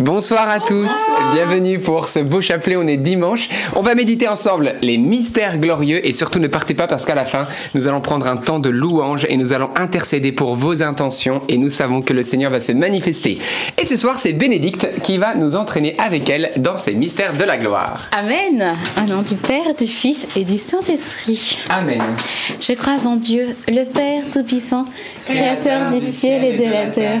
[0.00, 0.88] Bonsoir à tous,
[1.32, 3.48] bienvenue pour ce beau chapelet, on est dimanche.
[3.74, 7.24] On va méditer ensemble les mystères glorieux et surtout ne partez pas parce qu'à la
[7.24, 11.42] fin, nous allons prendre un temps de louange et nous allons intercéder pour vos intentions
[11.48, 13.40] et nous savons que le Seigneur va se manifester.
[13.76, 17.42] Et ce soir, c'est Bénédicte qui va nous entraîner avec elle dans ces mystères de
[17.42, 18.08] la gloire.
[18.12, 18.76] Amen.
[18.98, 21.58] Au nom du Père, du Fils et du Saint-Esprit.
[21.70, 22.02] Amen.
[22.60, 24.84] Je crois en Dieu, le Père Tout-Puissant,
[25.26, 27.20] Créateur du ciel et de la terre,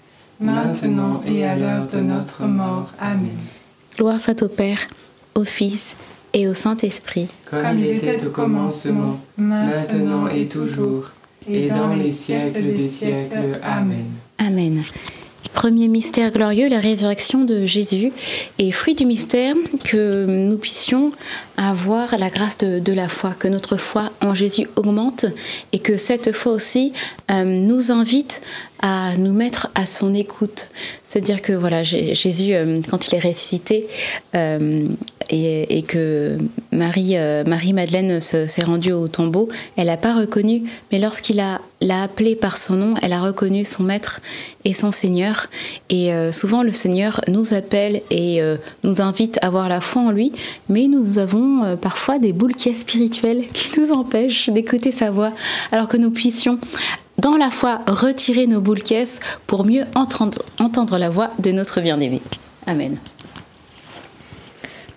[0.41, 2.89] maintenant et à l'heure de notre mort.
[2.99, 3.37] Amen.
[3.97, 4.79] Gloire soit au Père,
[5.35, 5.95] au Fils
[6.33, 7.27] et au Saint-Esprit.
[7.49, 11.11] Comme il était au commencement, maintenant et toujours,
[11.47, 13.59] et dans les siècles des siècles.
[13.63, 14.05] Amen.
[14.37, 14.83] Amen.
[15.53, 18.11] Premier mystère glorieux, la résurrection de Jésus.
[18.57, 21.11] Et fruit du mystère, que nous puissions
[21.57, 25.25] avoir la grâce de, la foi, que notre foi en Jésus augmente
[25.71, 26.93] et que cette foi aussi
[27.29, 28.41] euh, nous invite
[28.81, 30.69] à nous mettre à son écoute.
[31.07, 33.87] C'est-à-dire que voilà, Jésus, euh, quand il est ressuscité
[34.35, 34.87] euh,
[35.31, 36.37] et, que
[36.71, 37.15] Marie,
[37.45, 39.47] Marie Madeleine s'est rendue au tombeau,
[39.77, 43.83] elle n'a pas reconnu, mais lorsqu'il l'a appelé par son nom, elle a reconnu son
[43.83, 44.19] maître
[44.65, 45.47] et son Seigneur.
[45.89, 48.41] Et souvent, le Seigneur nous appelle et
[48.83, 50.31] nous invite à avoir la foi en lui,
[50.69, 55.31] mais nous avons parfois des boules qui spirituelles qui nous empêchent d'écouter sa voix,
[55.71, 56.59] alors que nous puissions
[57.17, 62.21] dans la foi, retirer nos caisses pour mieux entendre la voix de notre bien-aimé.
[62.65, 62.97] Amen.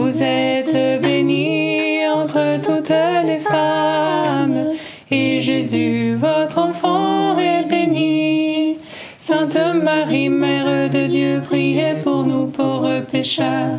[0.00, 4.72] Vous êtes bénie entre toutes les femmes,
[5.10, 8.78] et Jésus, votre enfant, est béni.
[9.18, 13.78] Sainte Marie, Mère de Dieu, priez pour nous pauvres pécheurs,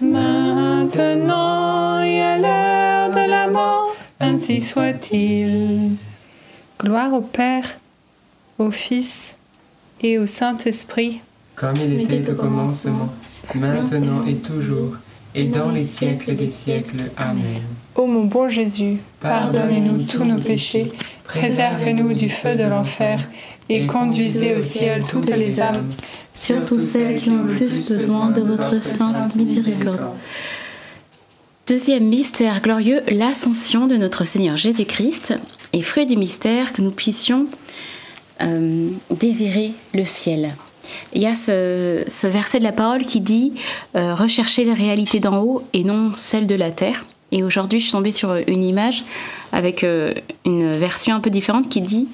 [0.00, 5.92] maintenant et à l'heure de la mort, ainsi soit-il.
[6.80, 7.78] Gloire au Père,
[8.58, 9.36] au Fils
[10.02, 11.20] et au Saint-Esprit.
[11.54, 13.10] Comme il était au commencement,
[13.54, 14.96] maintenant et toujours,
[15.34, 17.10] et dans les siècles des siècles.
[17.16, 17.62] Amen.
[17.94, 20.92] Ô mon bon Jésus, pardonnez-nous tous nos péchés,
[21.24, 23.20] préservez-nous du feu de l'enfer,
[23.68, 25.90] et conduisez au ciel toutes les âmes,
[26.34, 30.14] surtout celles qui ont le plus besoin de votre sainte miséricorde.
[31.66, 35.38] Deuxième mystère glorieux, l'ascension de notre Seigneur Jésus-Christ.
[35.72, 37.46] Et fruit du mystère, que nous puissions
[38.42, 40.54] euh, désirer le ciel.
[41.12, 43.52] Il y a ce, verset de la parole qui dit
[43.96, 47.04] euh, Recherchez les réalités d'en haut et non celles de la terre.
[47.30, 49.04] Et aujourd'hui, je suis tombée sur une image
[49.52, 50.12] avec euh,
[50.44, 52.08] une version un peu différente qui dit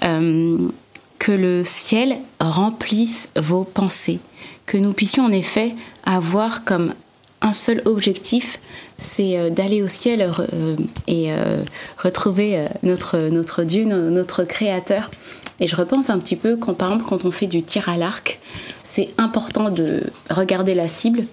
[0.00, 4.18] que le ciel remplisse vos pensées.
[4.66, 5.72] Que nous puissions en effet
[6.04, 6.94] avoir comme
[7.42, 8.58] un seul objectif,
[8.98, 10.76] c'est euh, d'aller au ciel euh,
[11.06, 11.62] et euh,
[11.98, 15.10] retrouver notre, notre Dieu, notre Créateur.
[15.60, 17.96] Et je repense un petit peu quand, par exemple, quand on fait du tir à
[17.96, 18.40] l'arc,
[18.82, 21.26] c'est important de regarder la cible.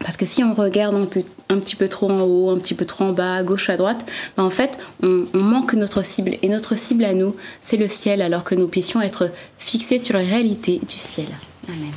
[0.00, 1.08] Parce que si on regarde un,
[1.48, 3.76] un, petit peu trop en haut, un petit peu trop en bas, à gauche, à
[3.76, 4.06] droite,
[4.36, 6.36] ben en fait, on, on, manque notre cible.
[6.42, 10.16] Et notre cible à nous, c'est le ciel, alors que nous puissions être fixés sur
[10.16, 11.26] la réalité du ciel.
[11.66, 11.92] Amen.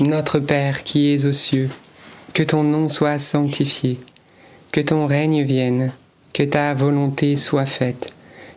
[0.00, 1.70] Notre Père qui es aux cieux,
[2.34, 3.98] que ton nom soit sanctifié,
[4.70, 5.92] que ton règne vienne,
[6.34, 8.12] que ta volonté soit faite,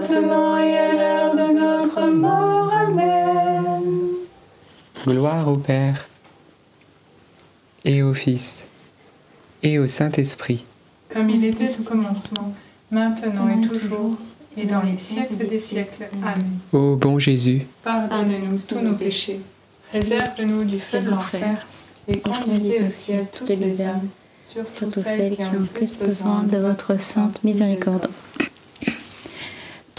[0.00, 2.72] maintenant et à l'heure de notre mort.
[2.72, 3.82] Amen.
[5.06, 6.08] Gloire au Père,
[7.84, 8.64] et au Fils,
[9.62, 10.64] et au Saint-Esprit.
[11.12, 12.54] Comme il était au commencement,
[12.90, 14.16] maintenant et toujours,
[14.56, 16.08] et dans les siècles des siècles.
[16.22, 16.58] Amen.
[16.72, 19.40] Ô bon Jésus, Pardonne-nous tous nos péchés,
[19.92, 21.66] réserve-nous du feu de l'enfer,
[22.08, 24.08] et conduisez au ciel toutes les âmes,
[24.44, 28.08] surtout celles qui ont plus besoin de votre sainte miséricorde.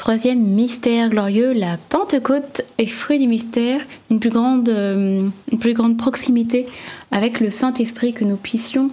[0.01, 5.75] Troisième mystère glorieux, la Pentecôte est fruit du mystère, une plus grande, euh, une plus
[5.75, 6.65] grande proximité
[7.12, 8.89] avec le Saint-Esprit que nous puissions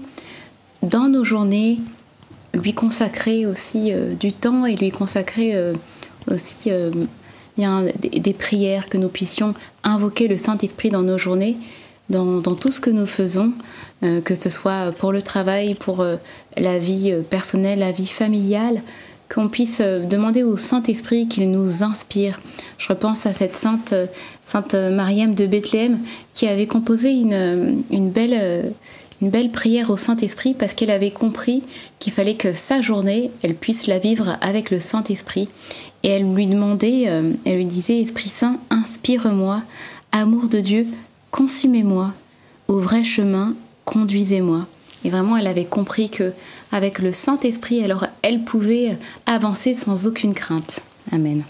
[0.82, 1.78] dans nos journées
[2.52, 5.72] lui consacrer aussi euh, du temps et lui consacrer euh,
[6.30, 6.70] aussi
[7.56, 11.56] des, prières, que nous puissions invoquer le Saint-Esprit dans nos journées,
[12.10, 13.54] dans, tout ce que nous faisons,
[14.02, 16.04] que ce soit pour le travail, pour
[16.58, 18.82] la vie personnelle, la vie familiale,
[19.32, 22.40] qu'on puisse euh, demander au Saint-Esprit qu'il nous inspire.
[22.78, 24.06] Je repense à cette sainte, euh,
[24.42, 25.98] sainte Mariam de Bethléem
[26.32, 28.62] qui avait composé une, euh, belle, euh,
[29.20, 31.62] une belle prière au Saint-Esprit parce qu'elle avait compris
[31.98, 35.48] qu'il fallait que sa journée, elle puisse la vivre avec le Saint-Esprit.
[36.02, 39.62] Et elle lui demandait, euh, elle lui disait, Esprit Saint, inspire-moi,
[40.12, 40.86] amour de Dieu,
[41.30, 42.12] consumez-moi,
[42.68, 43.54] au vrai chemin,
[43.84, 44.66] conduisez-moi.
[45.04, 46.32] Et vraiment, elle avait compris que
[46.72, 50.80] avec le Saint-Esprit, alors elle pouvait avancer sans aucune crainte.
[51.12, 51.42] Amen.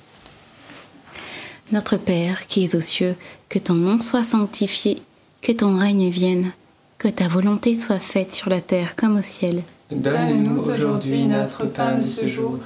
[1.73, 3.15] Notre Père qui es aux cieux,
[3.49, 5.03] que ton nom soit sanctifié,
[5.43, 6.53] que ton règne vienne,
[6.99, 9.63] que ta volonté soit faite sur la terre comme au ciel.
[9.91, 12.59] Donne-nous aujourd'hui notre pain de ce jour.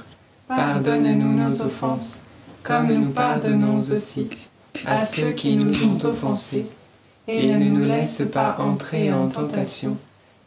[0.47, 2.17] Pardonne-nous nos offenses,
[2.63, 4.27] comme nous pardonnons aussi
[4.85, 6.65] à ceux qui nous ont offensés.
[7.27, 9.97] Et ne nous laisse pas entrer en tentation,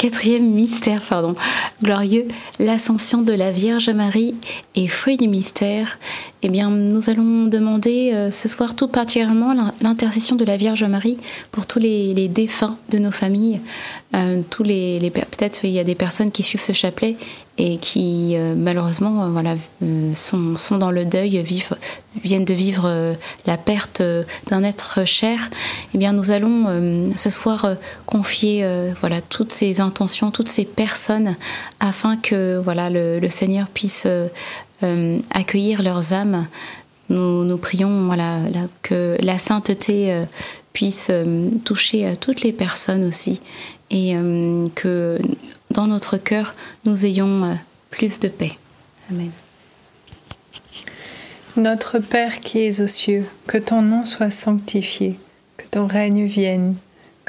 [0.00, 1.34] quatrième mystère, pardon,
[1.82, 2.26] glorieux,
[2.58, 4.34] l'ascension de la Vierge Marie
[4.74, 5.98] et fruit du mystère.
[6.42, 10.84] Eh bien, nous allons demander euh, ce soir tout particulièrement l'in- l'intercession de la Vierge
[10.84, 11.18] Marie
[11.52, 13.60] pour tous les, défunts de nos familles.
[14.14, 17.16] Euh, tous les, peut-être il y a des personnes qui suivent ce chapelet
[17.58, 19.54] et qui euh, malheureusement voilà
[20.14, 21.76] sont, sont dans le deuil, vivent,
[22.24, 23.14] viennent de vivre
[23.46, 24.02] la perte
[24.48, 25.50] d'un être cher.
[25.94, 28.66] Eh bien, nous allons ce soir confier
[29.00, 31.36] voilà toutes ces toutes ces personnes,
[31.78, 34.28] afin que voilà le, Seigneur puisse euh,
[34.82, 36.46] euh, accueillir leurs âmes.
[37.08, 40.24] Nous, nous prions voilà là, que la sainteté euh,
[40.72, 41.10] puisse
[41.64, 43.40] toucher toutes les personnes aussi
[43.90, 44.14] et
[44.76, 45.18] que
[45.72, 47.58] dans notre cœur nous ayons
[47.90, 48.56] plus de paix.
[49.10, 49.32] Amen.
[51.56, 55.18] Notre Père qui es aux cieux, que ton nom soit sanctifié,
[55.56, 56.76] que ton règne vienne,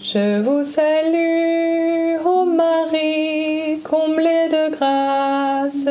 [0.00, 5.86] Je vous salue, ô Marie, comblée de grâce.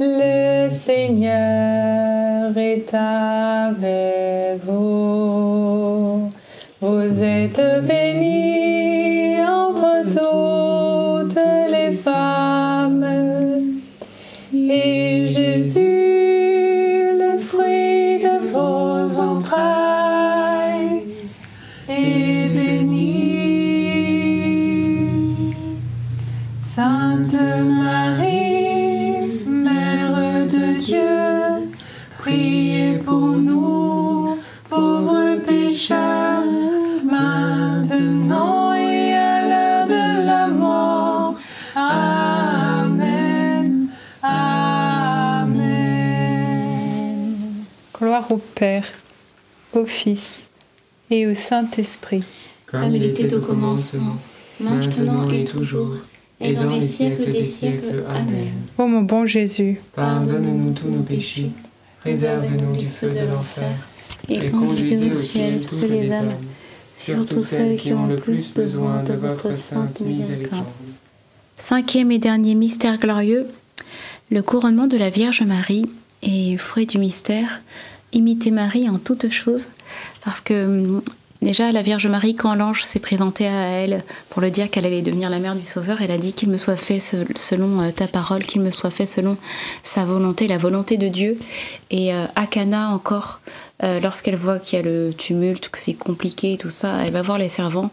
[0.00, 6.32] Le Seigneur est avec vous.
[6.80, 8.03] Vous êtes bénie
[48.54, 48.86] Père,
[49.72, 50.42] au Fils
[51.10, 52.24] et au Saint-Esprit.
[52.66, 54.16] Comme il était au commencement,
[54.60, 55.96] maintenant et toujours,
[56.40, 58.04] et dans les siècles des siècles.
[58.08, 58.52] Amen.
[58.78, 61.50] Ô mon bon Jésus, Pardonne-nous tous nos péchés,
[62.00, 63.72] préserve-nous du feu de l'enfer,
[64.28, 66.34] Et conduisez au ciel toutes les âmes,
[66.96, 70.66] surtout celles qui ont le plus besoin de votre sainte miséricorde.
[71.56, 73.46] Cinquième et dernier mystère glorieux,
[74.30, 75.86] le couronnement de la Vierge Marie
[76.22, 77.60] et fruit du mystère,
[78.14, 79.68] imiter Marie en toutes choses,
[80.24, 81.02] parce que hum,
[81.42, 85.02] déjà la Vierge Marie, quand l'ange s'est présenté à elle pour le dire qu'elle allait
[85.02, 87.90] devenir la mère du Sauveur, elle a dit qu'il me soit fait se- selon euh,
[87.90, 89.36] ta parole, qu'il me soit fait selon
[89.82, 91.38] sa volonté, la volonté de Dieu.
[91.90, 93.40] Et euh, à Cana encore,
[93.82, 97.22] euh, lorsqu'elle voit qu'il y a le tumulte, que c'est compliqué tout ça, elle va
[97.22, 97.90] voir les servants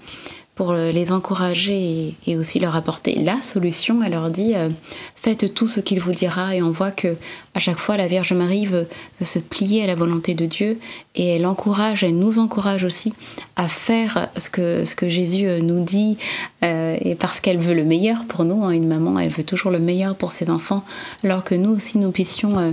[0.61, 4.03] pour les encourager et, aussi leur apporter la solution.
[4.03, 4.69] Elle leur dit euh,
[5.15, 7.17] faites tout ce qu'il vous dira et on voit que
[7.55, 8.87] à chaque fois la Vierge Marie veut,
[9.23, 10.77] se plier à la volonté de Dieu
[11.15, 13.11] et elle encourage, elle nous encourage aussi
[13.55, 16.19] à faire ce que Jésus euh, nous dit
[16.63, 18.63] euh, et parce qu'elle veut le meilleur pour nous.
[18.63, 18.69] hein.
[18.69, 20.85] une maman, elle veut toujours le meilleur pour ses enfants,
[21.23, 22.69] alors que nous aussi nous puissions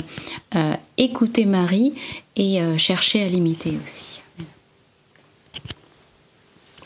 [0.99, 1.95] écouter Marie
[2.37, 4.21] et chercher à l'imiter aussi.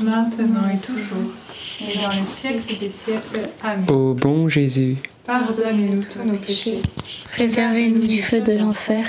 [0.00, 1.32] maintenant et toujours,
[1.80, 3.50] et dans les siècles des siècles.
[3.62, 3.84] Amen.
[3.90, 6.80] Ô bon Jésus, Pardonnez-nous tous nos péchés,
[7.32, 9.06] Préservez-nous du feu de l'enfer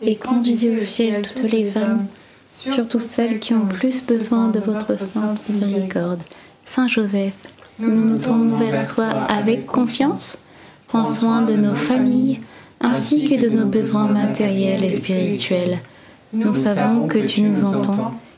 [0.00, 2.06] et conduisez au ciel toutes les âmes,
[2.50, 6.20] surtout celles qui ont plus besoin de votre sainte miséricorde.
[6.64, 10.38] Saint Joseph, nous nous tournons vers toi avec confiance.
[10.86, 12.40] Prends soin de nos familles
[12.80, 15.78] ainsi que de nos besoins matériels et spirituels.
[16.32, 18.14] Nous savons que tu nous entends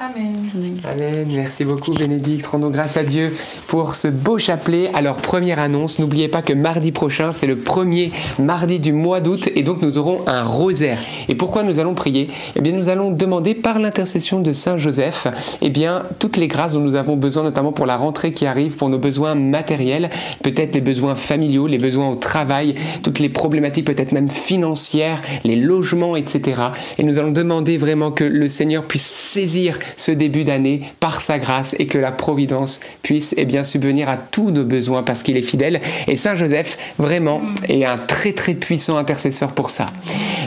[0.00, 0.36] Amen.
[0.84, 1.28] Amen.
[1.28, 2.46] Merci beaucoup, Bénédicte.
[2.46, 3.34] Rendons grâce à Dieu
[3.66, 4.92] pour ce beau chapelet.
[4.94, 9.48] Alors, première annonce, n'oubliez pas que mardi prochain, c'est le premier mardi du mois d'août
[9.56, 11.00] et donc nous aurons un rosaire.
[11.28, 12.28] Et pourquoi nous allons prier?
[12.54, 15.26] Eh bien, nous allons demander par l'intercession de Saint Joseph,
[15.62, 18.76] eh bien, toutes les grâces dont nous avons besoin, notamment pour la rentrée qui arrive,
[18.76, 20.10] pour nos besoins matériels,
[20.44, 25.56] peut-être les besoins familiaux, les besoins au travail, toutes les problématiques peut-être même financières, les
[25.56, 26.62] logements, etc.
[26.98, 31.38] Et nous allons demander vraiment que le Seigneur puisse saisir ce début d'année par sa
[31.38, 35.36] grâce et que la providence puisse eh bien subvenir à tous nos besoins parce qu'il
[35.36, 35.80] est fidèle.
[36.06, 39.86] Et Saint Joseph, vraiment, est un très très puissant intercesseur pour ça.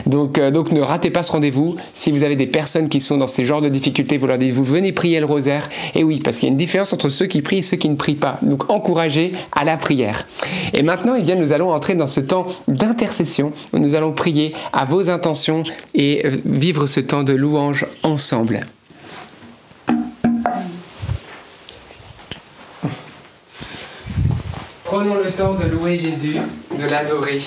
[0.06, 1.76] Donc, euh, donc ne ratez pas ce rendez-vous.
[1.94, 4.52] Si vous avez des personnes qui sont dans ces genres de difficultés, vous leur dites,
[4.52, 5.68] vous venez prier le rosaire.
[5.94, 7.88] Et oui, parce qu'il y a une différence entre ceux qui prient et ceux qui
[7.88, 8.38] ne prient pas.
[8.42, 10.26] Donc encouragez à la prière.
[10.72, 14.84] Et maintenant, eh bien, nous allons entrer dans ce temps d'intercession nous allons prier à
[14.84, 15.62] vos intentions
[15.94, 18.60] et euh, vivre ce temps de louange ensemble.
[24.92, 26.36] Prenons le temps de louer Jésus,
[26.78, 27.40] de l'adorer.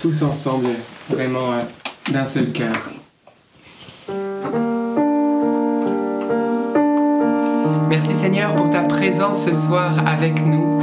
[0.00, 0.68] Tous ensemble,
[1.10, 2.76] vraiment euh, d'un seul cœur.
[7.88, 10.78] Merci Seigneur pour ta présence ce soir avec nous.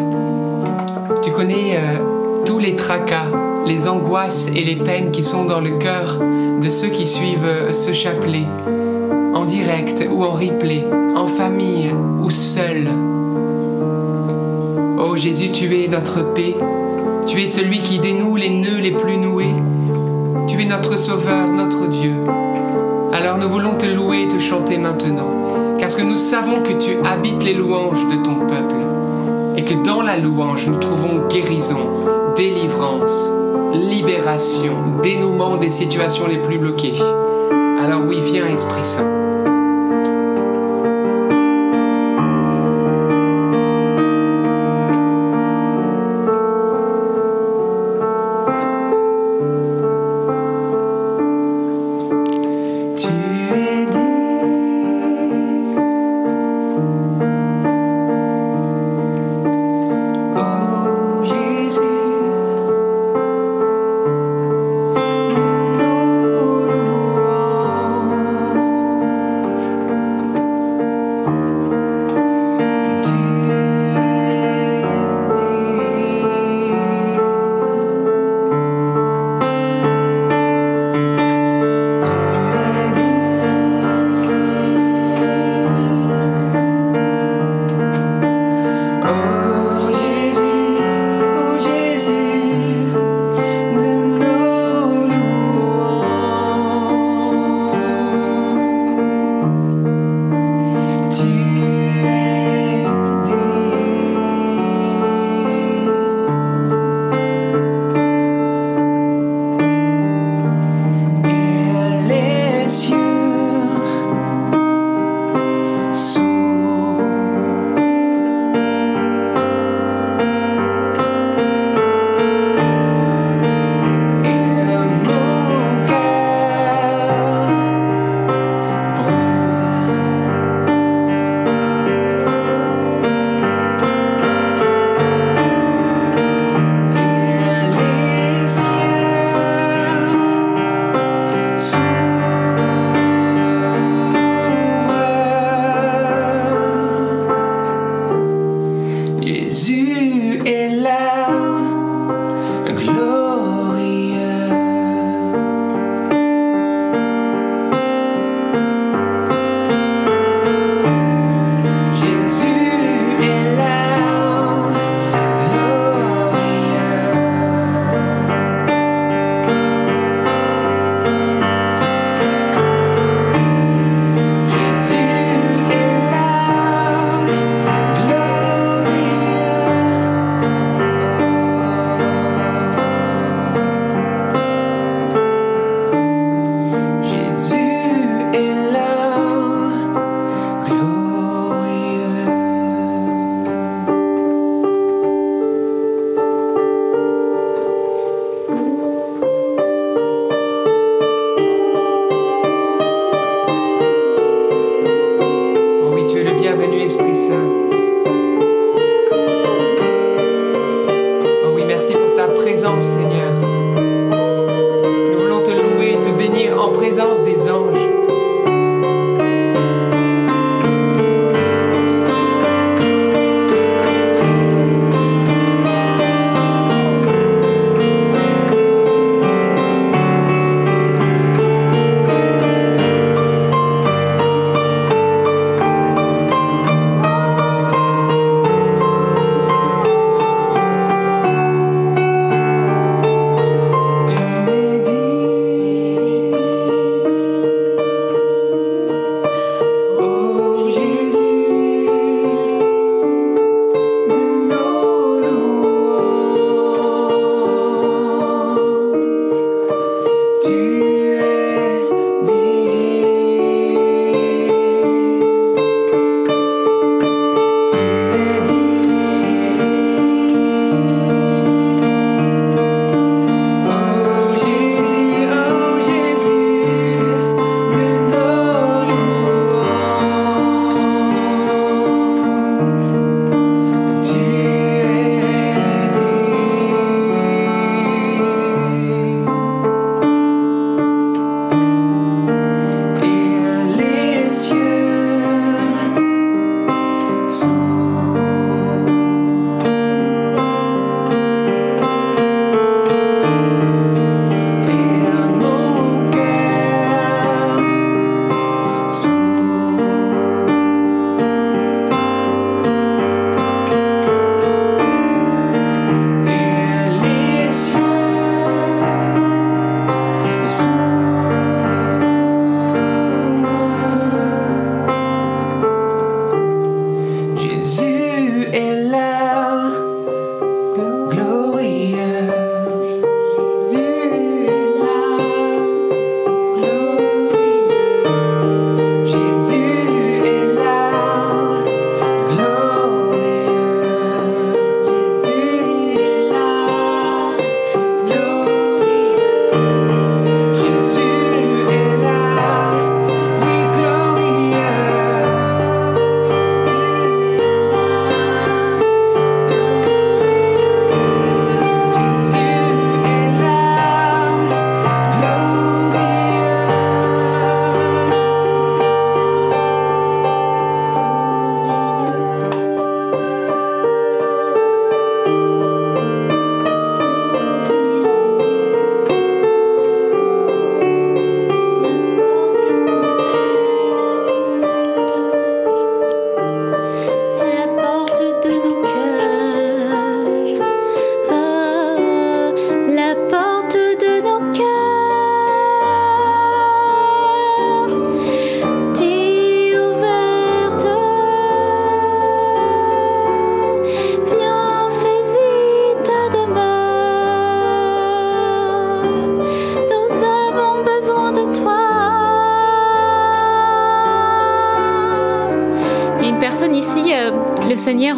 [1.24, 3.28] Tu connais euh, tous les tracas,
[3.66, 6.20] les angoisses et les peines qui sont dans le cœur
[6.62, 8.46] de ceux qui suivent euh, ce chapelet,
[9.43, 10.86] en direct ou en replay,
[11.17, 11.91] en famille
[12.23, 12.88] ou seul.
[14.97, 16.56] Oh Jésus, tu es notre paix,
[17.27, 19.53] tu es celui qui dénoue les nœuds les plus noués,
[20.47, 22.13] tu es notre Sauveur, notre Dieu.
[23.12, 25.27] Alors nous voulons te louer et te chanter maintenant,
[25.77, 28.75] parce que nous savons que tu habites les louanges de ton peuple,
[29.58, 31.79] et que dans la louange nous trouvons guérison,
[32.38, 33.29] délivrance,
[33.73, 36.97] libération, dénouement des situations les plus bloquées.
[37.77, 39.33] Alors oui, viens Esprit Saint.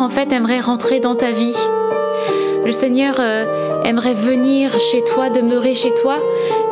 [0.05, 1.57] En fait aimerait rentrer dans ta vie.
[2.63, 6.17] Le Seigneur euh, aimerait venir chez toi, demeurer chez toi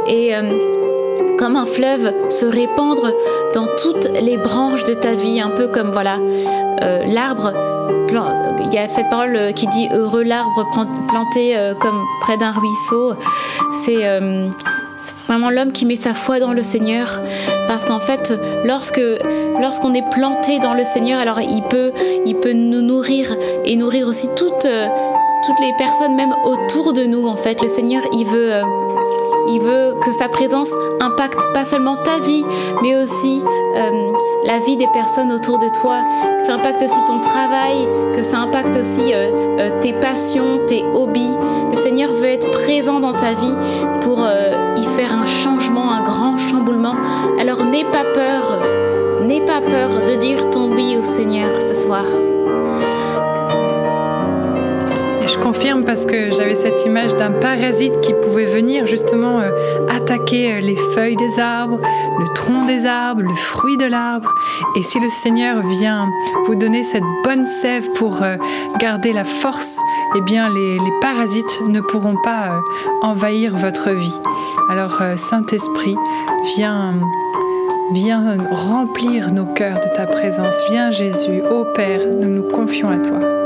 [0.05, 3.11] et euh, comme un fleuve se répandre
[3.55, 6.17] dans toutes les branches de ta vie, un peu comme voilà
[7.07, 7.53] l'arbre.
[8.59, 10.67] Il y a cette parole qui dit heureux l'arbre
[11.07, 13.15] planté comme près d'un ruisseau.
[13.84, 14.05] C'est
[15.27, 17.21] vraiment l'homme qui met sa foi dans le Seigneur.
[17.67, 18.34] Parce qu'en fait,
[18.65, 19.01] lorsque
[19.59, 21.91] lorsqu'on est planté dans le Seigneur, alors il peut,
[22.26, 24.67] il peut nous nourrir et nourrir aussi toutes,
[25.45, 27.28] toutes les personnes même autour de nous.
[27.28, 28.53] En fait, le Seigneur, il veut,
[29.49, 30.71] il veut que sa présence
[31.01, 32.45] impacte pas seulement ta vie,
[32.82, 33.41] mais aussi
[33.76, 34.11] euh,
[34.45, 36.01] la vie des personnes autour de toi.
[36.39, 40.84] Que ça impacte aussi ton travail, que ça impacte aussi euh, euh, tes passions, tes
[40.93, 41.36] hobbies.
[41.71, 43.55] Le Seigneur veut être présent dans ta vie
[44.01, 44.19] pour
[44.76, 46.95] y faire un changement, un grand chamboulement.
[47.39, 48.59] Alors n'aie pas peur,
[49.34, 52.05] n'aie pas peur de dire ton oui au Seigneur ce soir
[55.25, 59.49] je confirme parce que j'avais cette image d'un parasite qui pouvait venir justement euh,
[59.89, 61.79] attaquer euh, les feuilles des arbres,
[62.19, 64.31] le tronc des arbres, le fruit de l'arbre.
[64.75, 66.07] Et si le Seigneur vient
[66.45, 68.36] vous donner cette bonne sève pour euh,
[68.79, 69.79] garder la force,
[70.15, 72.61] eh bien les, parasites ne pourront pas
[73.01, 74.19] envahir votre vie.
[74.69, 75.95] Alors Saint-Esprit,
[76.55, 76.99] viens
[77.93, 80.55] Viens remplir nos cœurs de ta présence.
[80.71, 83.42] Viens Jésus, ô Père, nous nous confions à toi.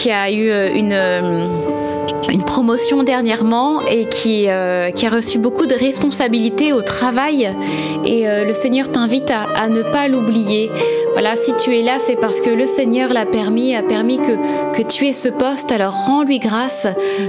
[0.00, 1.46] Qui a eu euh, une euh,
[2.30, 7.54] une promotion dernièrement et qui, euh, qui, a reçu beaucoup de responsabilités au travail.
[8.06, 10.70] Et le Seigneur t'invite à, ne pas l'oublier.
[11.22, 14.72] Voilà, si tu es là, c'est parce que le Seigneur l'a permis, a permis que,
[14.72, 15.70] que tu aies ce poste.
[15.70, 16.86] Alors rends-lui grâce.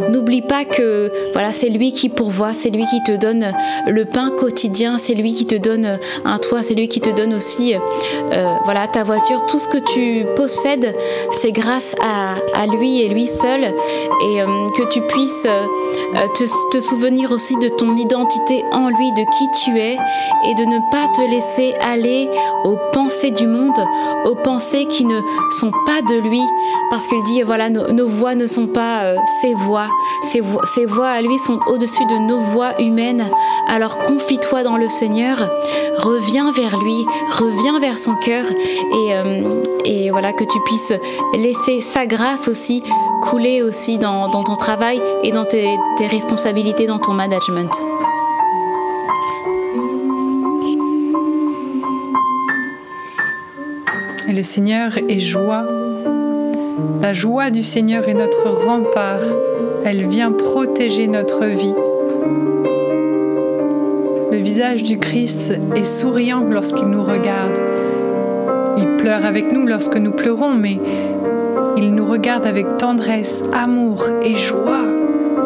[0.10, 3.52] N'oublie pas que voilà, c'est lui qui pourvoit, c'est lui qui te donne
[3.88, 7.34] le pain quotidien, c'est lui qui te donne un toit, c'est lui qui te donne
[7.34, 9.46] aussi euh, voilà ta voiture.
[9.46, 10.96] Tout ce que tu possèdes,
[11.42, 13.62] c'est grâce à, à, lui et lui seul.
[13.66, 15.66] Et euh, que tu puisses euh,
[16.34, 19.98] te, te souvenir aussi de ton identité en lui, de qui tu es,
[20.46, 22.30] et de ne pas te laisser aller
[22.64, 23.62] aux pensées du monde
[24.26, 25.20] aux pensées qui ne
[25.60, 26.42] sont pas de lui,
[26.90, 29.88] parce qu'il dit, voilà, nos, voix ne sont pas euh, ses voix,
[30.24, 30.42] ses,
[30.74, 33.30] ses voix à lui sont au-dessus de nos voix humaines.
[33.68, 35.38] Alors confie-toi dans le Seigneur,
[35.98, 40.94] reviens vers lui, reviens vers son cœur, et, euh, et voilà, que tu puisses
[41.34, 42.84] laisser sa grâce aussi
[43.22, 45.78] couler aussi dans, ton travail et dans tes
[46.10, 47.72] responsabilités, dans ton management.
[54.28, 55.66] Et le Seigneur est joie.
[57.02, 59.24] La joie du Seigneur est notre rempart.
[59.86, 61.76] Elle vient protéger notre vie.
[64.32, 67.60] Le visage du Christ est souriant lorsqu'il nous regarde.
[68.78, 70.80] Il pleure avec nous lorsque nous pleurons, mais
[71.78, 74.86] Il nous regarde avec tendresse, amour et joie.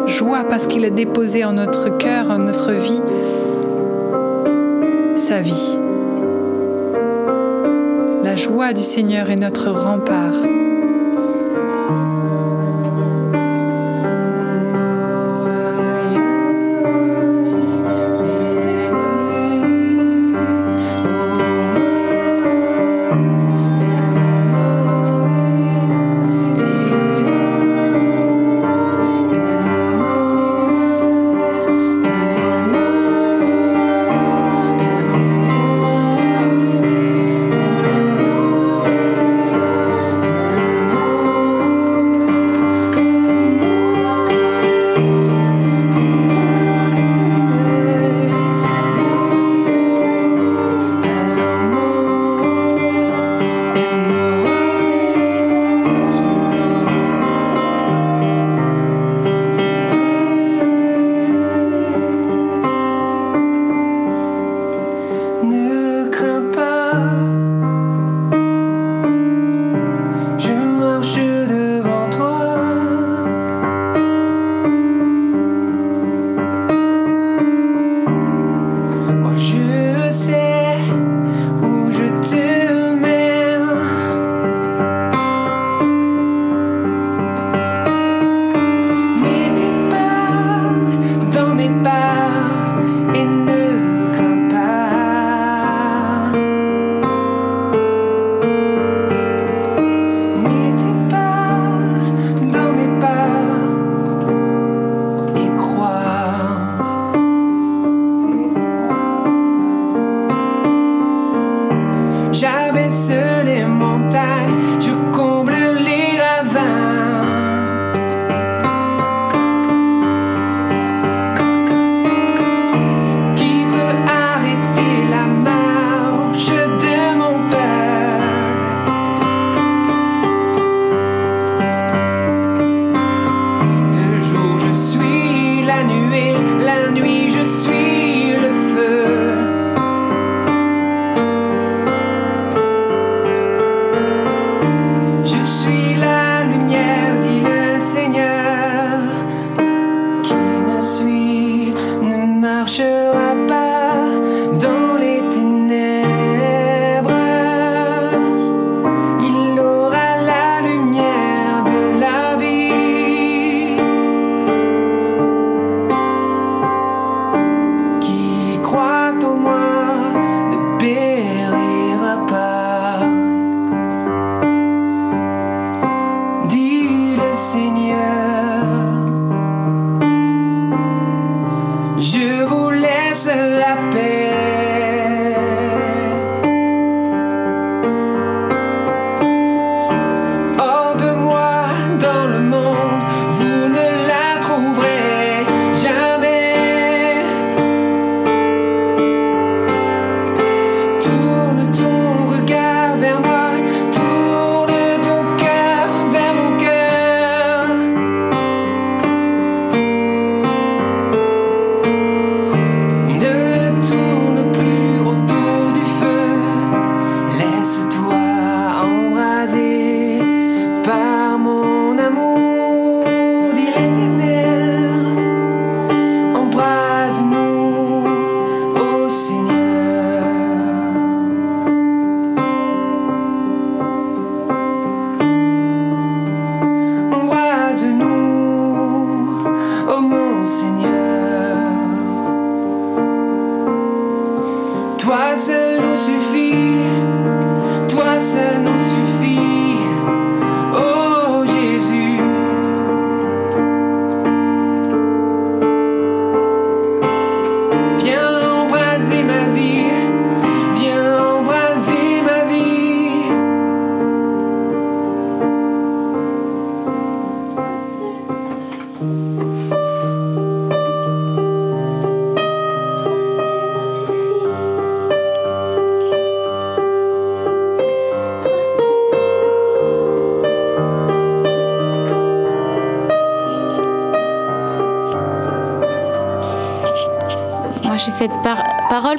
[0.06, 3.00] Joie parce qu'il a déposé en notre cœur, en notre vie,
[5.16, 5.78] sa vie.
[8.22, 10.55] La joie du Seigneur est notre rempart.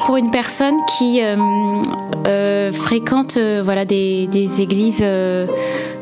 [0.07, 1.35] Pour une personne qui euh,
[2.27, 5.03] euh, fréquente euh, voilà, des, églises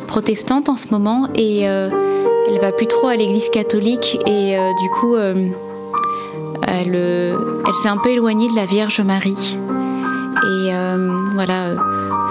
[0.07, 5.17] protestante en ce moment et elle va plus trop à l'église catholique et du coup
[5.17, 5.51] elle,
[7.81, 9.57] s'est un peu éloignée de la Vierge Marie.
[10.43, 10.69] Et
[11.33, 11.75] voilà,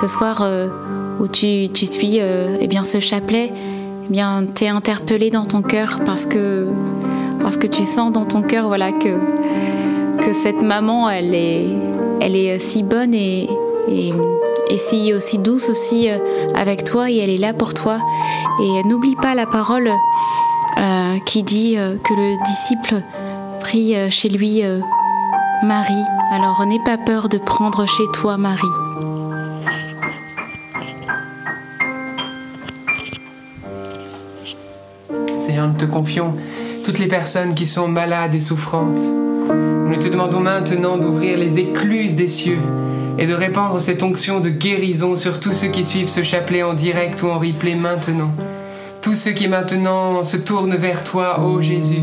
[0.01, 0.47] ce soir
[1.19, 5.99] où tu, tu suis eh bien, ce chapelet, eh bien, t'es interpellé dans ton cœur
[6.07, 6.69] parce que,
[7.41, 9.19] parce que tu sens dans ton cœur voilà, que,
[10.25, 11.67] que cette maman, elle est,
[12.23, 13.49] elle est si bonne et,
[14.79, 16.19] si aussi douce aussi euh,
[16.55, 17.99] avec toi et elle est là pour toi.
[18.61, 19.91] Et n'oublie pas la parole
[20.79, 23.03] euh, qui dit euh, que le disciple
[23.61, 24.63] prie chez lui
[25.63, 26.05] Marie.
[26.33, 28.63] Alors n'aie pas peur de prendre chez toi Marie.
[35.39, 36.35] Seigneur, nous te confions
[36.83, 39.24] toutes les personnes qui sont malades et souffrantes.
[39.49, 42.59] Nous te demandons maintenant d'ouvrir les écluses des cieux
[43.19, 46.75] et de répandre cette onction de guérison sur tous ceux qui suivent ce chapelet en
[46.75, 48.33] direct ou en replay maintenant.
[49.03, 52.03] Tous ceux qui maintenant se tournent vers toi, ô Jésus,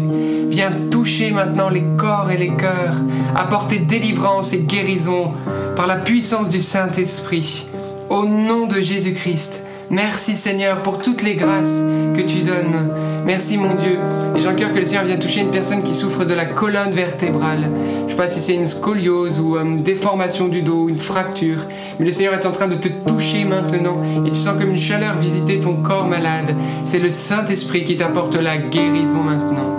[0.49, 2.95] viens toucher maintenant les corps et les cœurs,
[3.35, 5.31] apporter délivrance et guérison
[5.75, 7.65] par la puissance du Saint-Esprit.
[8.09, 11.83] Au nom de Jésus-Christ, merci Seigneur pour toutes les grâces
[12.15, 12.89] que tu donnes.
[13.25, 13.99] Merci mon Dieu.
[14.35, 16.91] Et j'ai cœur que le Seigneur vient toucher une personne qui souffre de la colonne
[16.91, 17.69] vertébrale.
[17.99, 20.97] Je ne sais pas si c'est une scoliose ou une euh, déformation du dos, une
[20.97, 21.59] fracture.
[21.99, 24.01] Mais le Seigneur est en train de te toucher maintenant.
[24.25, 26.55] Et tu sens comme une chaleur visiter ton corps malade.
[26.85, 29.75] C'est le Saint-Esprit qui t'apporte la guérison maintenant.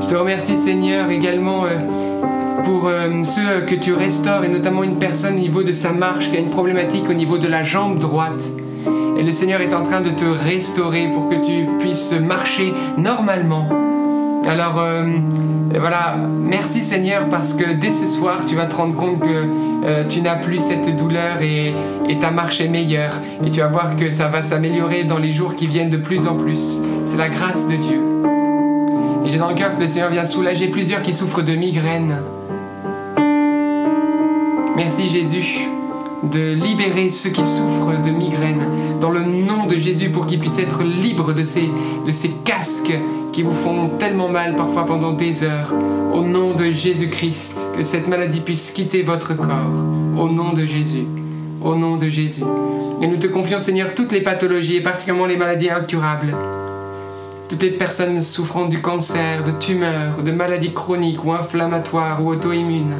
[0.00, 1.64] Je te remercie Seigneur également.
[1.64, 1.76] Euh,
[2.64, 6.30] pour euh, ceux que tu restaures et notamment une personne au niveau de sa marche
[6.30, 8.50] qui a une problématique au niveau de la jambe droite.
[9.18, 13.68] Et le Seigneur est en train de te restaurer pour que tu puisses marcher normalement.
[14.46, 15.02] Alors euh,
[15.78, 19.48] voilà, merci Seigneur parce que dès ce soir tu vas te rendre compte que
[19.84, 21.74] euh, tu n'as plus cette douleur et,
[22.20, 23.12] ta marche est meilleure.
[23.44, 26.26] Et tu vas voir que ça va s'améliorer dans les jours qui viennent de plus
[26.26, 26.80] en plus.
[27.04, 28.00] C'est la grâce de Dieu.
[29.26, 32.18] Et j'ai dans le cœur que le Seigneur vient soulager plusieurs qui souffrent de migraines.
[34.76, 35.68] Merci Jésus
[36.22, 38.66] de libérer ceux qui souffrent de migraines
[39.00, 41.68] dans le nom de Jésus pour qu'ils puissent être libres de ces,
[42.06, 42.98] de ces casques
[43.32, 45.72] qui vous font tellement mal parfois pendant des heures.
[46.12, 49.84] Au nom de Jésus-Christ, que cette maladie puisse quitter votre corps.
[50.16, 51.04] Au nom de Jésus.
[51.62, 52.42] Au nom de Jésus.
[53.00, 56.34] Et nous te confions, Seigneur, toutes les pathologies et particulièrement les maladies incurables.
[57.48, 62.96] Toutes les personnes souffrant du cancer, de tumeurs, de maladies chroniques ou inflammatoires ou auto-immunes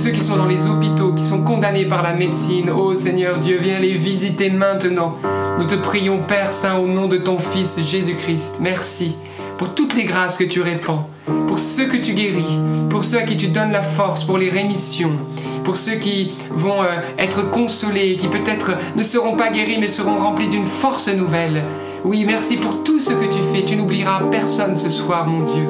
[0.00, 3.58] ceux qui sont dans les hôpitaux, qui sont condamnés par la médecine, ô Seigneur Dieu,
[3.60, 5.16] viens les visiter maintenant.
[5.58, 8.60] Nous te prions, Père Saint, au nom de ton Fils Jésus-Christ.
[8.62, 9.18] Merci
[9.58, 11.06] pour toutes les grâces que tu répands,
[11.48, 14.48] pour ceux que tu guéris, pour ceux à qui tu donnes la force, pour les
[14.48, 15.18] rémissions,
[15.64, 16.86] pour ceux qui vont euh,
[17.18, 21.62] être consolés, qui peut-être ne seront pas guéris mais seront remplis d'une force nouvelle.
[22.04, 23.66] Oui, merci pour tout ce que tu fais.
[23.66, 25.68] Tu n'oublieras personne ce soir, mon Dieu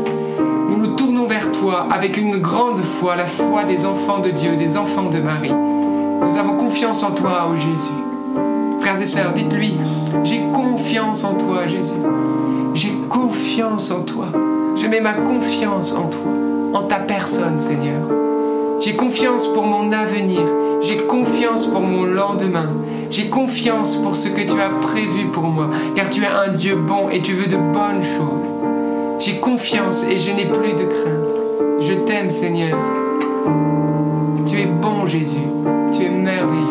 [0.70, 1.09] nous nous tournons
[1.68, 5.52] avec une grande foi, la foi des enfants de Dieu, des enfants de Marie.
[5.52, 7.90] Nous avons confiance en toi, ô Jésus.
[8.80, 9.76] Frères et sœurs, dites-lui,
[10.24, 12.00] j'ai confiance en toi, Jésus.
[12.72, 14.26] J'ai confiance en toi.
[14.76, 16.32] Je mets ma confiance en toi,
[16.72, 18.08] en ta personne, Seigneur.
[18.80, 20.40] J'ai confiance pour mon avenir.
[20.80, 22.68] J'ai confiance pour mon lendemain.
[23.11, 26.76] J'ai confiance pour ce que tu as prévu pour moi, car tu es un Dieu
[26.76, 29.18] bon et tu veux de bonnes choses.
[29.18, 31.19] J'ai confiance et je n'ai plus de crainte.
[31.81, 32.78] Je t'aime Seigneur.
[34.47, 35.39] Tu es bon Jésus.
[35.93, 36.66] Tu es merveilleux.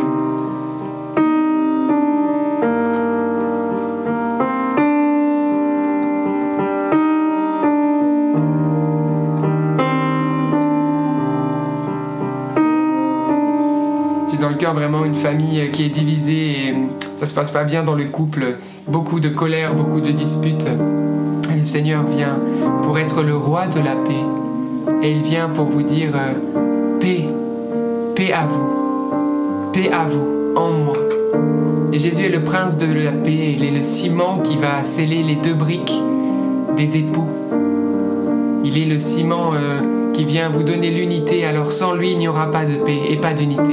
[14.40, 16.74] Dans le cœur vraiment une famille qui est divisée et
[17.18, 18.56] ça se passe pas bien dans le couple.
[18.88, 20.66] Beaucoup de colère, beaucoup de disputes
[21.60, 22.40] le Seigneur vient
[22.84, 24.29] pour être le roi de la paix.
[25.02, 27.26] Et il vient pour vous dire euh, paix,
[28.16, 30.98] paix à vous, paix à vous, en moi.
[31.94, 35.24] Et Jésus est le prince de la paix, il est le ciment qui va sceller
[35.24, 36.02] les deux briques
[36.76, 37.28] des époux.
[38.66, 42.28] Il est le ciment euh, qui vient vous donner l'unité, alors sans lui il n'y
[42.28, 43.72] aura pas de paix et pas d'unité.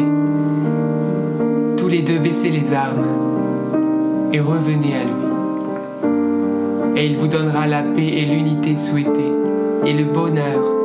[1.77, 3.05] Tous les deux baissez les armes
[4.33, 5.27] et revenez à lui
[6.97, 9.33] et il vous donnera la paix et l'unité souhaitée
[9.85, 10.76] et le bonheur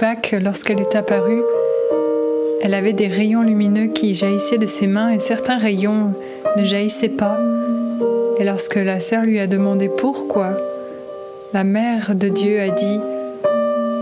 [0.00, 1.42] Bac, lorsqu'elle est apparue,
[2.62, 6.14] elle avait des rayons lumineux qui jaillissaient de ses mains et certains rayons
[6.56, 7.36] ne jaillissaient pas.
[8.38, 10.56] Et lorsque la sœur lui a demandé pourquoi,
[11.52, 13.00] la mère de Dieu a dit,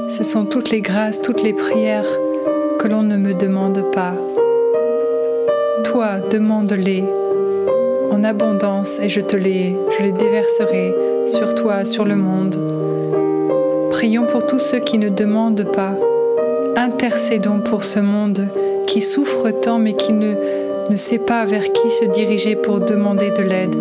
[0.08, 2.08] Ce sont toutes les grâces, toutes les prières
[2.78, 4.14] que l'on ne me demande pas.
[5.82, 7.02] Toi, demande-les
[8.12, 10.94] en abondance et je te les, je les déverserai
[11.26, 12.67] sur toi, sur le monde.
[13.98, 15.92] Prions pour tous ceux qui ne demandent pas.
[16.76, 18.46] Intercédons pour ce monde
[18.86, 20.34] qui souffre tant mais qui ne,
[20.88, 23.74] ne sait pas vers qui se diriger pour demander de l'aide.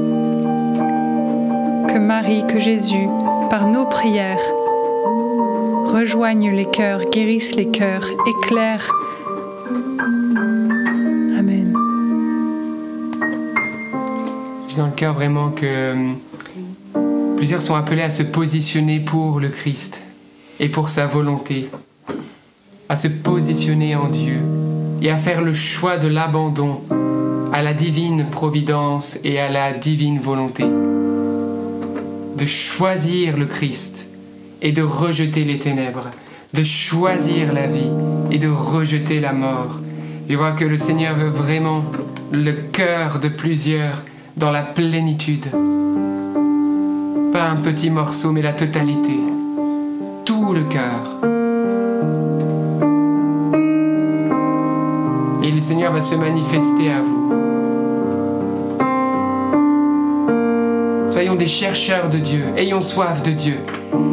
[1.88, 3.08] Que Marie, que Jésus,
[3.52, 4.42] par nos prières,
[5.86, 8.92] rejoignent les cœurs, guérissent les cœurs, éclairent.
[11.38, 11.76] Amen.
[14.68, 16.14] J'ai dans le cœur vraiment que euh,
[17.36, 20.02] plusieurs sont appelés à se positionner pour le Christ
[20.60, 21.70] et pour sa volonté,
[22.90, 24.40] à se positionner en Dieu
[25.02, 26.82] et à faire le choix de l'abandon
[27.54, 34.08] à la divine providence et à la divine volonté, de choisir le Christ
[34.62, 36.12] et de rejeter les ténèbres,
[36.54, 37.92] de choisir la vie
[38.32, 39.80] et de rejeter la mort.
[40.30, 41.84] Je vois que le Seigneur veut vraiment
[42.32, 44.04] le cœur de plusieurs
[44.36, 45.48] dans la plénitude.
[47.32, 49.37] Pas un petit morceau, mais la totalité.
[50.54, 51.04] Le cœur.
[55.44, 57.34] Et le Seigneur va se manifester à vous.
[61.10, 63.60] Soyons des chercheurs de Dieu, ayons soif de Dieu.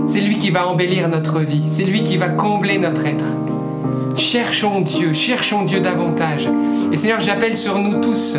[0.08, 3.26] C'est lui qui va embellir notre vie, c'est lui qui va combler notre être.
[4.16, 6.48] Cherchons Dieu, cherchons Dieu davantage.
[6.90, 8.36] Et Seigneur, j'appelle sur nous tous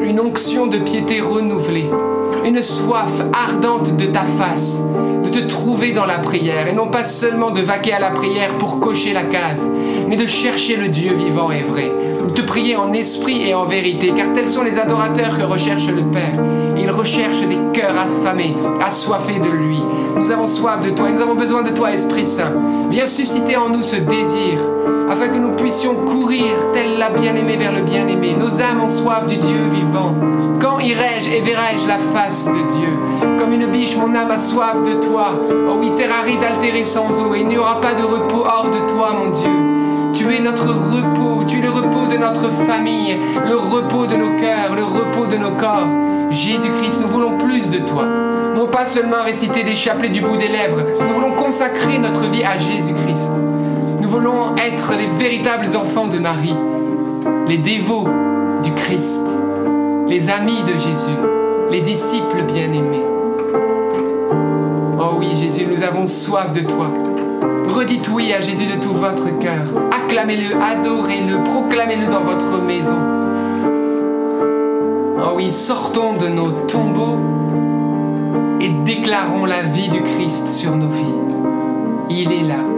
[0.00, 1.86] une onction de piété renouvelée,
[2.46, 4.82] une soif ardente de ta face,
[5.30, 8.56] de te trouver dans la prière, et non pas seulement de vaquer à la prière
[8.58, 9.66] pour cocher la case,
[10.08, 11.90] mais de chercher le Dieu vivant et vrai,
[12.34, 16.04] de prier en esprit et en vérité, car tels sont les adorateurs que recherche le
[16.10, 16.42] Père.
[16.76, 18.54] Il recherche des cœurs affamés,
[18.84, 19.80] assoiffés de lui.
[20.16, 22.52] Nous avons soif de toi et nous avons besoin de toi, Esprit Saint.
[22.90, 24.58] Viens susciter en nous ce désir,
[25.08, 28.36] afin que nous puissions courir, tel la bien-aimée vers le bien-aimé.
[28.38, 30.14] Nos âmes ont soif du Dieu vivant.
[30.60, 33.36] Quand irai-je et verrai-je la face de Dieu?
[33.38, 35.28] Comme une biche, mon âme a soif de toi.
[35.68, 38.70] Oh oui, terre aride altérée sans eau, et il n'y aura pas de repos hors
[38.70, 39.50] de toi, mon Dieu.
[40.12, 44.34] Tu es notre repos, tu es le repos de notre famille, le repos de nos
[44.36, 45.88] cœurs, le repos de nos corps.
[46.30, 48.04] Jésus-Christ, nous voulons plus de toi.
[48.56, 52.42] Non pas seulement réciter des chapelets du bout des lèvres, nous voulons consacrer notre vie
[52.42, 53.45] à Jésus-Christ.
[54.06, 56.54] Nous voulons être les véritables enfants de Marie,
[57.48, 58.06] les dévots
[58.62, 59.26] du Christ,
[60.06, 61.16] les amis de Jésus,
[61.72, 63.02] les disciples bien-aimés.
[65.00, 66.88] Oh oui, Jésus, nous avons soif de toi.
[67.66, 69.64] Redites oui à Jésus de tout votre cœur.
[69.90, 72.98] Acclamez-le, adorez-le, proclamez-le dans votre maison.
[75.18, 77.18] Oh oui, sortons de nos tombeaux
[78.60, 81.02] et déclarons la vie du Christ sur nos vies.
[82.08, 82.75] Il est là.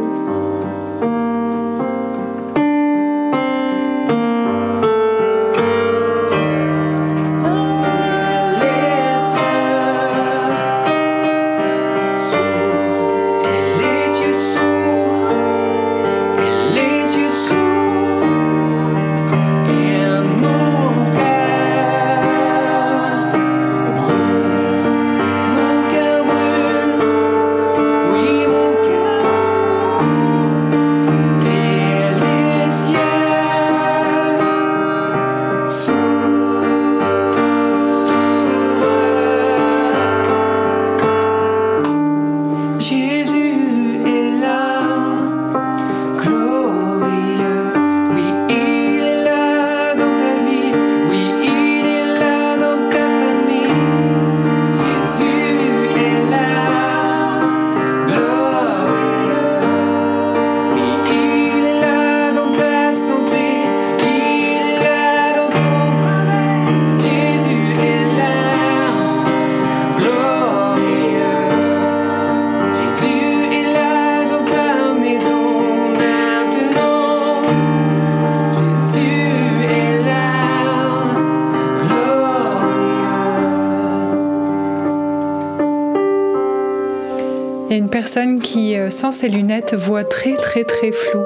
[87.78, 91.20] Une personne qui, euh, sans ses lunettes, voit très très très flou.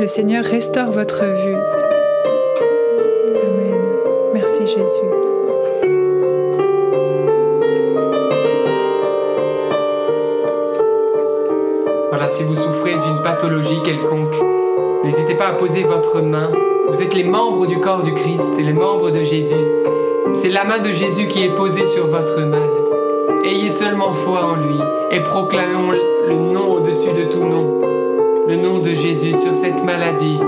[0.00, 1.56] Le Seigneur restaure votre vue.
[3.42, 3.80] Amen.
[4.34, 5.08] Merci Jésus.
[12.08, 14.34] Voilà, si vous souffrez pathologie quelconque,
[15.04, 16.50] n'hésitez pas à poser votre main.
[16.90, 19.54] Vous êtes les membres du corps du Christ et les membres de Jésus.
[20.34, 22.77] C'est la main de Jésus qui est posée sur votre mal.
[23.58, 24.78] Ayez seulement foi en lui
[25.10, 27.80] et proclamons le nom au-dessus de tout nom.
[28.46, 30.38] Le nom de Jésus sur cette maladie,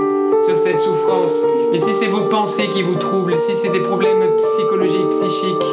[0.45, 1.43] sur cette souffrance.
[1.73, 5.65] Et si c'est vos pensées qui vous troublent, si c'est des problèmes psychologiques, psychiques,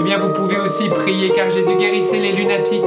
[0.00, 2.84] eh bien vous pouvez aussi prier car Jésus guérissait les lunatiques.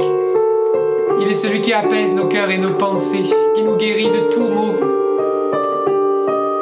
[1.20, 3.24] Il est celui qui apaise nos cœurs et nos pensées,
[3.56, 4.76] qui nous guérit de tout maux.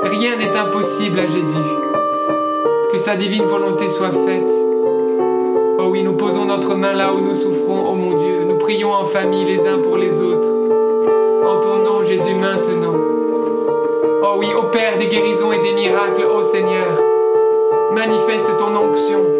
[0.02, 1.68] Rien n'est impossible à Jésus.
[2.90, 4.63] Que sa divine volonté soit faite.
[5.94, 8.42] Oui, nous posons notre main là où nous souffrons, oh mon Dieu.
[8.48, 10.48] Nous prions en famille les uns pour les autres.
[11.46, 12.96] En ton nom, Jésus, maintenant.
[14.20, 17.00] Oh oui, opère des guérisons et des miracles, ô Seigneur.
[17.92, 19.33] Manifeste ton onction.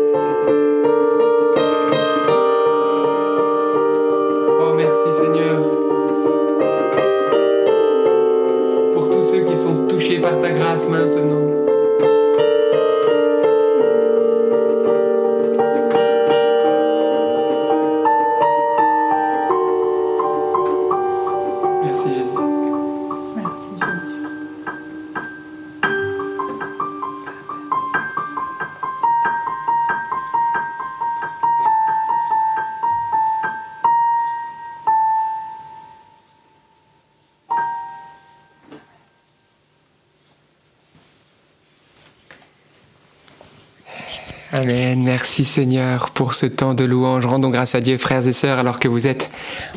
[45.37, 47.27] Merci Seigneur pour ce temps de louange.
[47.27, 49.31] Rendons grâce à Dieu, frères et sœurs, alors que vous êtes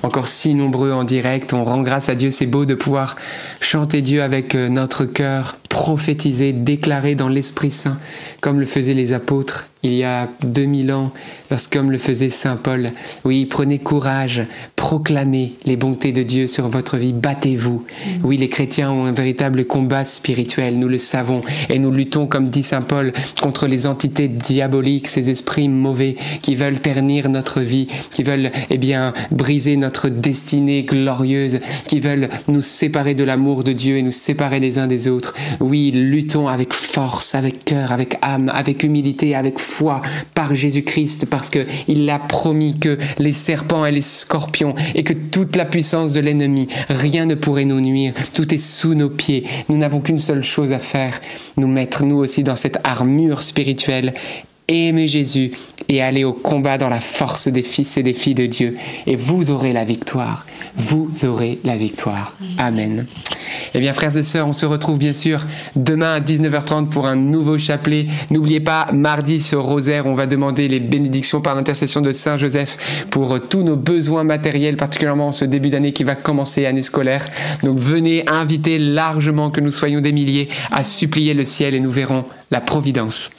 [0.03, 1.51] encore si nombreux en direct.
[1.51, 2.29] On rend grâce à Dieu.
[2.29, 3.15] C'est beau de pouvoir
[3.59, 7.97] chanter Dieu avec euh, notre cœur, prophétiser, déclarer dans l'Esprit Saint,
[8.39, 11.11] comme le faisaient les apôtres il y a 2000 ans,
[11.49, 12.91] lorsqu'homme le faisait Saint Paul.
[13.23, 17.85] Oui, prenez courage, proclamez les bontés de Dieu sur votre vie, battez-vous.
[18.23, 22.49] Oui, les chrétiens ont un véritable combat spirituel, nous le savons, et nous luttons, comme
[22.49, 27.87] dit Saint Paul, contre les entités diaboliques, ces esprits mauvais qui veulent ternir notre vie,
[28.11, 33.71] qui veulent, eh bien, briser notre destinée glorieuse, qui veulent nous séparer de l'amour de
[33.71, 35.33] Dieu et nous séparer les uns des autres.
[35.61, 39.76] Oui, luttons avec force, avec cœur, avec âme, avec humilité, avec foi
[40.33, 45.13] par Jésus-Christ parce que il a promis que les serpents et les scorpions et que
[45.13, 48.13] toute la puissance de l'ennemi, rien ne pourrait nous nuire.
[48.33, 49.43] Tout est sous nos pieds.
[49.69, 51.19] Nous n'avons qu'une seule chose à faire,
[51.57, 54.13] nous mettre nous aussi dans cette armure spirituelle
[54.67, 55.51] aimer Jésus
[55.89, 58.77] et aller au combat dans la force des fils et des filles de Dieu.
[59.05, 60.45] Et vous aurez la victoire.
[60.75, 62.35] Vous aurez la victoire.
[62.57, 63.05] Amen.
[63.73, 67.15] Eh bien, frères et sœurs, on se retrouve bien sûr demain à 19h30 pour un
[67.15, 68.07] nouveau chapelet.
[68.29, 73.05] N'oubliez pas, mardi sur Rosaire, on va demander les bénédictions par l'intercession de Saint Joseph
[73.09, 77.25] pour tous nos besoins matériels, particulièrement en ce début d'année qui va commencer, année scolaire.
[77.63, 81.91] Donc venez inviter largement que nous soyons des milliers à supplier le ciel et nous
[81.91, 83.29] verrons la providence.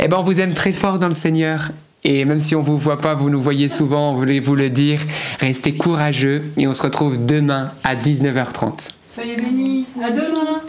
[0.00, 1.70] Eh ben, on vous aime très fort dans le Seigneur.
[2.04, 4.70] Et même si on vous voit pas, vous nous voyez souvent, on voulait vous le
[4.70, 5.00] dire.
[5.38, 8.88] Restez courageux et on se retrouve demain à 19h30.
[9.08, 9.86] Soyez bénis.
[10.02, 10.61] À demain.